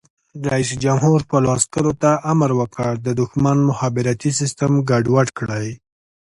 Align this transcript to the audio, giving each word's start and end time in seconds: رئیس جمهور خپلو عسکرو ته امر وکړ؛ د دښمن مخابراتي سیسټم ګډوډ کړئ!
رئیس 0.51 0.69
جمهور 0.83 1.19
خپلو 1.25 1.47
عسکرو 1.57 1.93
ته 2.01 2.11
امر 2.31 2.49
وکړ؛ 2.59 2.91
د 3.05 3.07
دښمن 3.19 3.57
مخابراتي 3.69 4.31
سیسټم 4.39 4.71
ګډوډ 4.89 5.27
کړئ! 5.39 5.67